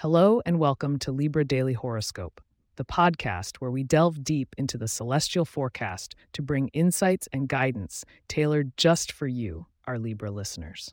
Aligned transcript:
Hello 0.00 0.42
and 0.44 0.58
welcome 0.58 0.98
to 0.98 1.10
Libra 1.10 1.42
Daily 1.42 1.72
Horoscope, 1.72 2.42
the 2.76 2.84
podcast 2.84 3.56
where 3.60 3.70
we 3.70 3.82
delve 3.82 4.22
deep 4.22 4.54
into 4.58 4.76
the 4.76 4.88
celestial 4.88 5.46
forecast 5.46 6.14
to 6.34 6.42
bring 6.42 6.68
insights 6.74 7.30
and 7.32 7.48
guidance 7.48 8.04
tailored 8.28 8.76
just 8.76 9.10
for 9.10 9.26
you, 9.26 9.64
our 9.86 9.98
Libra 9.98 10.30
listeners. 10.30 10.92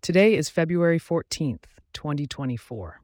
Today 0.00 0.34
is 0.34 0.48
February 0.48 0.98
14th, 0.98 1.66
2024, 1.92 3.00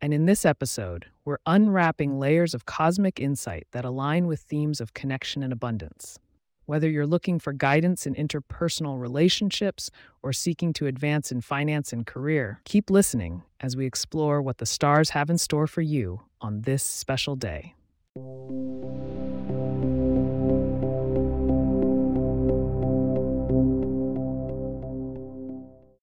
and 0.00 0.12
in 0.12 0.26
this 0.26 0.44
episode, 0.44 1.06
we're 1.24 1.38
unwrapping 1.46 2.18
layers 2.18 2.52
of 2.52 2.66
cosmic 2.66 3.20
insight 3.20 3.68
that 3.70 3.84
align 3.84 4.26
with 4.26 4.40
themes 4.40 4.80
of 4.80 4.92
connection 4.92 5.44
and 5.44 5.52
abundance. 5.52 6.18
Whether 6.66 6.88
you're 6.88 7.06
looking 7.06 7.40
for 7.40 7.52
guidance 7.52 8.06
in 8.06 8.14
interpersonal 8.14 9.00
relationships 9.00 9.90
or 10.22 10.32
seeking 10.32 10.72
to 10.74 10.86
advance 10.86 11.32
in 11.32 11.40
finance 11.40 11.92
and 11.92 12.06
career, 12.06 12.60
keep 12.64 12.88
listening 12.88 13.42
as 13.60 13.76
we 13.76 13.84
explore 13.84 14.40
what 14.40 14.58
the 14.58 14.66
stars 14.66 15.10
have 15.10 15.28
in 15.28 15.38
store 15.38 15.66
for 15.66 15.82
you 15.82 16.20
on 16.40 16.62
this 16.62 16.84
special 16.84 17.34
day. 17.34 17.74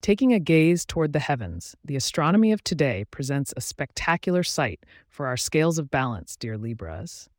Taking 0.02 0.34
a 0.34 0.40
gaze 0.40 0.86
toward 0.86 1.14
the 1.14 1.20
heavens, 1.20 1.76
the 1.86 1.96
astronomy 1.96 2.52
of 2.52 2.64
today 2.64 3.06
presents 3.12 3.54
a 3.56 3.62
spectacular 3.62 4.44
sight 4.44 4.86
for 5.08 5.28
our 5.28 5.38
scales 5.38 5.78
of 5.78 5.92
balance, 5.92 6.36
dear 6.36 6.58
Libras. 6.58 7.30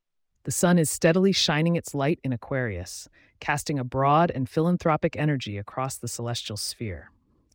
The 0.44 0.50
sun 0.50 0.78
is 0.78 0.90
steadily 0.90 1.32
shining 1.32 1.76
its 1.76 1.94
light 1.94 2.18
in 2.24 2.32
Aquarius, 2.32 3.08
casting 3.40 3.78
a 3.78 3.84
broad 3.84 4.30
and 4.30 4.48
philanthropic 4.48 5.14
energy 5.16 5.58
across 5.58 5.96
the 5.96 6.08
celestial 6.08 6.56
sphere. 6.56 7.10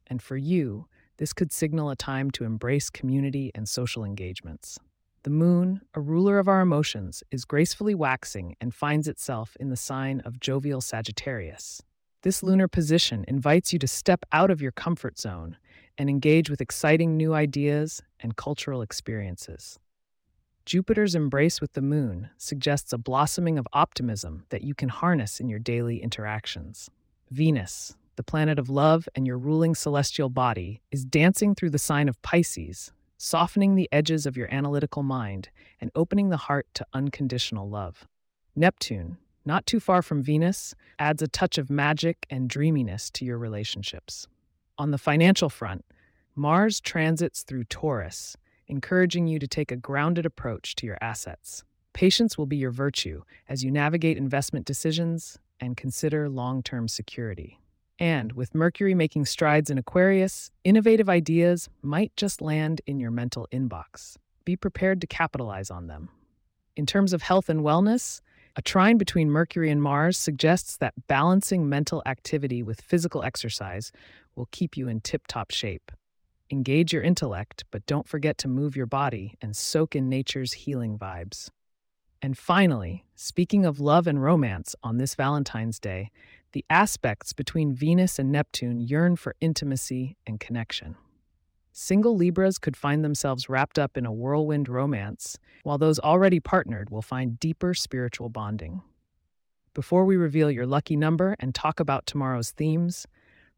And 0.07 0.21
for 0.21 0.37
you, 0.37 0.87
this 1.17 1.33
could 1.33 1.51
signal 1.51 1.89
a 1.89 1.95
time 1.95 2.29
to 2.31 2.43
embrace 2.43 2.91
community 2.91 3.51
and 3.55 3.67
social 3.67 4.03
engagements. 4.03 4.77
The 5.23 5.31
moon, 5.31 5.81
a 5.95 6.01
ruler 6.01 6.37
of 6.37 6.47
our 6.47 6.61
emotions, 6.61 7.23
is 7.31 7.45
gracefully 7.45 7.95
waxing 7.95 8.55
and 8.61 8.71
finds 8.71 9.07
itself 9.07 9.57
in 9.59 9.69
the 9.69 9.75
sign 9.75 10.19
of 10.19 10.39
jovial 10.39 10.81
Sagittarius. 10.81 11.81
This 12.21 12.43
lunar 12.43 12.67
position 12.67 13.25
invites 13.27 13.73
you 13.73 13.79
to 13.79 13.87
step 13.87 14.25
out 14.31 14.51
of 14.51 14.61
your 14.61 14.71
comfort 14.71 15.17
zone 15.17 15.57
and 15.97 16.07
engage 16.09 16.51
with 16.51 16.61
exciting 16.61 17.17
new 17.17 17.33
ideas 17.33 18.03
and 18.19 18.35
cultural 18.35 18.83
experiences. 18.83 19.79
Jupiter's 20.65 21.13
embrace 21.13 21.61
with 21.61 21.73
the 21.73 21.81
moon 21.81 22.31
suggests 22.37 22.91
a 22.91 22.97
blossoming 22.97 23.59
of 23.59 23.67
optimism 23.71 24.45
that 24.49 24.63
you 24.63 24.73
can 24.73 24.89
harness 24.89 25.39
in 25.39 25.47
your 25.47 25.59
daily 25.59 26.01
interactions. 26.01 26.89
Venus, 27.29 27.95
the 28.15 28.23
planet 28.23 28.57
of 28.57 28.67
love 28.67 29.07
and 29.13 29.27
your 29.27 29.37
ruling 29.37 29.75
celestial 29.75 30.27
body, 30.27 30.81
is 30.89 31.05
dancing 31.05 31.53
through 31.53 31.69
the 31.69 31.77
sign 31.77 32.09
of 32.09 32.19
Pisces, 32.23 32.91
softening 33.19 33.75
the 33.75 33.87
edges 33.91 34.25
of 34.25 34.35
your 34.35 34.51
analytical 34.51 35.03
mind 35.03 35.49
and 35.79 35.91
opening 35.93 36.29
the 36.29 36.37
heart 36.37 36.65
to 36.73 36.85
unconditional 36.93 37.69
love. 37.69 38.07
Neptune, 38.55 39.17
not 39.45 39.67
too 39.67 39.79
far 39.79 40.01
from 40.01 40.23
Venus, 40.23 40.73
adds 40.97 41.21
a 41.21 41.27
touch 41.27 41.59
of 41.59 41.69
magic 41.69 42.25
and 42.31 42.49
dreaminess 42.49 43.11
to 43.11 43.23
your 43.23 43.37
relationships. 43.37 44.27
On 44.79 44.89
the 44.89 44.97
financial 44.97 45.49
front, 45.49 45.85
Mars 46.35 46.81
transits 46.81 47.43
through 47.43 47.65
Taurus, 47.65 48.35
encouraging 48.67 49.27
you 49.27 49.39
to 49.39 49.47
take 49.47 49.71
a 49.71 49.75
grounded 49.75 50.25
approach 50.25 50.75
to 50.75 50.85
your 50.85 50.97
assets. 51.01 51.63
Patience 51.93 52.37
will 52.37 52.45
be 52.45 52.57
your 52.57 52.71
virtue 52.71 53.23
as 53.47 53.63
you 53.63 53.71
navigate 53.71 54.17
investment 54.17 54.65
decisions 54.65 55.39
and 55.59 55.77
consider 55.77 56.27
long 56.29 56.61
term 56.61 56.87
security. 56.87 57.59
And 57.97 58.33
with 58.33 58.53
Mercury 58.53 58.93
making 58.93 59.25
strides 59.25 59.69
in 59.69 59.77
Aquarius, 59.77 60.51
innovative 60.63 61.07
ideas 61.07 61.69
might 61.81 62.11
just 62.17 62.41
land 62.41 62.81
in 62.85 62.99
your 62.99 63.11
mental 63.11 63.47
inbox. 63.53 64.17
Be 64.43 64.57
prepared 64.57 64.99
to 65.01 65.07
capitalize 65.07 65.71
on 65.71 65.87
them. 65.87 66.09
In 66.75 66.85
terms 66.85 67.13
of 67.13 67.21
health 67.21 67.47
and 67.47 67.61
wellness, 67.61 68.19
a 68.57 68.61
trine 68.61 68.97
between 68.97 69.29
Mercury 69.29 69.71
and 69.71 69.81
Mars 69.81 70.17
suggests 70.17 70.77
that 70.77 71.07
balancing 71.07 71.69
mental 71.69 72.03
activity 72.05 72.61
with 72.61 72.81
physical 72.81 73.23
exercise 73.23 73.91
will 74.35 74.47
keep 74.51 74.75
you 74.75 74.89
in 74.89 74.99
tip 74.99 75.27
top 75.27 75.51
shape. 75.51 75.91
Engage 76.51 76.93
your 76.93 77.01
intellect, 77.01 77.63
but 77.71 77.85
don't 77.87 78.07
forget 78.07 78.37
to 78.39 78.47
move 78.47 78.75
your 78.75 78.85
body 78.85 79.35
and 79.41 79.55
soak 79.55 79.95
in 79.95 80.09
nature's 80.09 80.53
healing 80.53 80.97
vibes. 80.97 81.49
And 82.21 82.37
finally, 82.37 83.03
speaking 83.15 83.65
of 83.65 83.79
love 83.79 84.05
and 84.05 84.21
romance 84.21 84.75
on 84.83 84.97
this 84.97 85.15
Valentine's 85.15 85.79
Day, 85.79 86.11
the 86.51 86.63
aspects 86.69 87.33
between 87.33 87.73
Venus 87.73 88.19
and 88.19 88.31
Neptune 88.31 88.79
yearn 88.79 89.15
for 89.15 89.35
intimacy 89.41 90.17
and 90.25 90.39
connection. 90.39 90.95
Single 91.71 92.15
Libras 92.15 92.57
could 92.57 92.77
find 92.77 93.03
themselves 93.03 93.49
wrapped 93.49 93.77
up 93.77 93.97
in 93.97 94.05
a 94.05 94.13
whirlwind 94.13 94.69
romance, 94.69 95.37
while 95.63 95.77
those 95.77 95.99
already 95.99 96.39
partnered 96.39 96.89
will 96.89 97.01
find 97.01 97.39
deeper 97.39 97.73
spiritual 97.73 98.29
bonding. 98.29 98.81
Before 99.73 100.05
we 100.05 100.15
reveal 100.15 100.49
your 100.49 100.65
lucky 100.65 100.95
number 100.95 101.35
and 101.39 101.53
talk 101.53 101.81
about 101.81 102.05
tomorrow's 102.05 102.51
themes, 102.51 103.07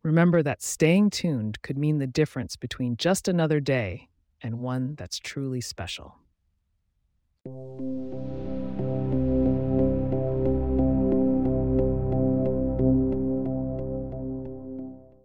Remember 0.03 0.44
that 0.44 0.62
staying 0.62 1.09
tuned 1.09 1.62
could 1.62 1.78
mean 1.78 1.97
the 1.97 2.08
difference 2.08 2.56
between 2.56 2.97
just 2.97 3.28
another 3.28 3.59
day 3.59 4.09
and 4.41 4.59
one 4.59 4.96
that's 4.96 5.19
truly 5.19 5.62
special. 5.62 6.16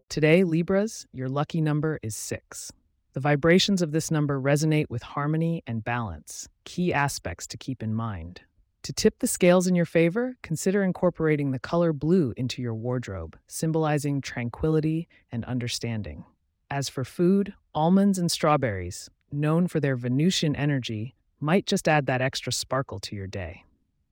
Today, 0.08 0.44
Libras, 0.44 1.06
your 1.12 1.28
lucky 1.28 1.60
number 1.60 1.98
is 2.02 2.14
six. 2.14 2.70
The 3.14 3.20
vibrations 3.20 3.82
of 3.82 3.92
this 3.92 4.10
number 4.10 4.40
resonate 4.40 4.90
with 4.90 5.02
harmony 5.02 5.62
and 5.66 5.84
balance, 5.84 6.48
key 6.64 6.92
aspects 6.92 7.46
to 7.48 7.56
keep 7.56 7.82
in 7.82 7.94
mind. 7.94 8.42
To 8.84 8.92
tip 8.92 9.20
the 9.20 9.28
scales 9.28 9.68
in 9.68 9.76
your 9.76 9.84
favor, 9.84 10.34
consider 10.42 10.82
incorporating 10.82 11.52
the 11.52 11.60
color 11.60 11.92
blue 11.92 12.34
into 12.36 12.60
your 12.60 12.74
wardrobe, 12.74 13.38
symbolizing 13.46 14.20
tranquility 14.20 15.08
and 15.30 15.44
understanding. 15.44 16.24
As 16.68 16.88
for 16.88 17.04
food, 17.04 17.54
almonds 17.76 18.18
and 18.18 18.28
strawberries, 18.28 19.08
known 19.30 19.68
for 19.68 19.78
their 19.78 19.94
Venusian 19.94 20.56
energy, 20.56 21.14
might 21.38 21.64
just 21.64 21.86
add 21.86 22.06
that 22.06 22.20
extra 22.20 22.52
sparkle 22.52 22.98
to 23.00 23.14
your 23.14 23.28
day. 23.28 23.62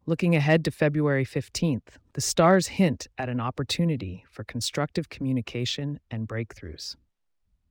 Looking 0.06 0.36
ahead 0.36 0.64
to 0.64 0.70
February 0.70 1.24
15th, 1.24 1.96
the 2.12 2.20
stars 2.20 2.68
hint 2.68 3.08
at 3.18 3.28
an 3.28 3.40
opportunity 3.40 4.24
for 4.30 4.44
constructive 4.44 5.08
communication 5.08 5.98
and 6.12 6.28
breakthroughs. 6.28 6.94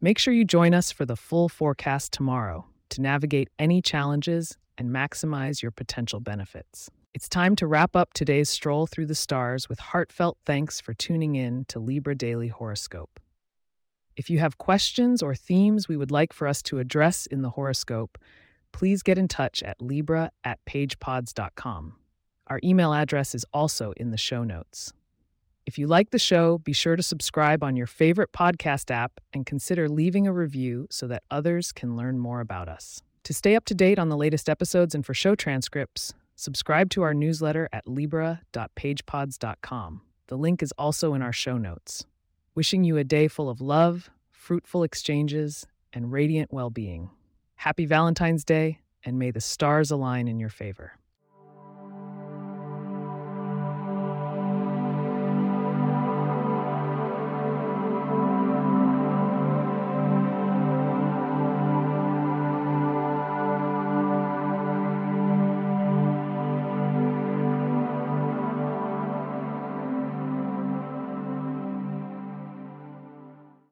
Make 0.01 0.17
sure 0.17 0.33
you 0.33 0.43
join 0.43 0.73
us 0.73 0.91
for 0.91 1.05
the 1.05 1.15
full 1.15 1.47
forecast 1.47 2.11
tomorrow 2.11 2.65
to 2.89 3.01
navigate 3.01 3.49
any 3.57 3.81
challenges 3.81 4.57
and 4.79 4.89
maximize 4.89 5.61
your 5.61 5.71
potential 5.71 6.19
benefits. 6.19 6.89
It's 7.13 7.27
time 7.27 7.55
to 7.57 7.67
wrap 7.67 7.95
up 7.95 8.13
today's 8.13 8.49
stroll 8.49 8.87
through 8.87 9.07
the 9.07 9.15
stars 9.15 9.67
with 9.67 9.79
heartfelt 9.79 10.37
thanks 10.45 10.79
for 10.79 10.93
tuning 10.93 11.35
in 11.35 11.65
to 11.65 11.79
Libra 11.79 12.15
Daily 12.15 12.47
Horoscope. 12.47 13.19
If 14.15 14.29
you 14.29 14.39
have 14.39 14.57
questions 14.57 15.21
or 15.21 15.35
themes 15.35 15.87
we 15.87 15.97
would 15.97 16.11
like 16.11 16.33
for 16.33 16.47
us 16.47 16.61
to 16.63 16.79
address 16.79 17.25
in 17.25 17.41
the 17.41 17.51
horoscope, 17.51 18.17
please 18.71 19.03
get 19.03 19.17
in 19.17 19.27
touch 19.27 19.61
at 19.63 19.81
libra 19.81 20.31
at 20.43 20.59
pagepods.com. 20.65 21.95
Our 22.47 22.59
email 22.63 22.93
address 22.93 23.35
is 23.35 23.45
also 23.53 23.93
in 23.97 24.11
the 24.11 24.17
show 24.17 24.43
notes. 24.43 24.93
If 25.65 25.77
you 25.77 25.87
like 25.87 26.11
the 26.11 26.19
show, 26.19 26.57
be 26.57 26.73
sure 26.73 26.95
to 26.95 27.03
subscribe 27.03 27.63
on 27.63 27.75
your 27.75 27.85
favorite 27.85 28.31
podcast 28.31 28.89
app 28.89 29.19
and 29.33 29.45
consider 29.45 29.87
leaving 29.87 30.25
a 30.25 30.33
review 30.33 30.87
so 30.89 31.05
that 31.07 31.23
others 31.29 31.71
can 31.71 31.95
learn 31.95 32.17
more 32.17 32.39
about 32.39 32.67
us. 32.67 33.03
To 33.29 33.33
stay 33.35 33.55
up 33.55 33.65
to 33.65 33.75
date 33.75 33.99
on 33.99 34.09
the 34.09 34.17
latest 34.17 34.49
episodes 34.49 34.95
and 34.95 35.05
for 35.05 35.13
show 35.13 35.35
transcripts, 35.35 36.15
subscribe 36.35 36.89
to 36.89 37.03
our 37.03 37.13
newsletter 37.13 37.69
at 37.71 37.87
libra.pagepods.com. 37.87 40.01
The 40.25 40.35
link 40.35 40.63
is 40.63 40.73
also 40.79 41.13
in 41.13 41.21
our 41.21 41.31
show 41.31 41.59
notes. 41.59 42.07
Wishing 42.55 42.83
you 42.83 42.97
a 42.97 43.03
day 43.03 43.27
full 43.27 43.47
of 43.47 43.61
love, 43.61 44.09
fruitful 44.31 44.81
exchanges, 44.81 45.67
and 45.93 46.11
radiant 46.11 46.51
well 46.51 46.71
being. 46.71 47.11
Happy 47.53 47.85
Valentine's 47.85 48.43
Day, 48.43 48.79
and 49.05 49.19
may 49.19 49.29
the 49.29 49.41
stars 49.41 49.91
align 49.91 50.27
in 50.27 50.39
your 50.39 50.49
favor. 50.49 50.93